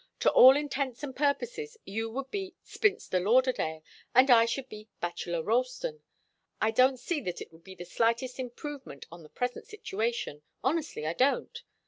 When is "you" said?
1.85-2.09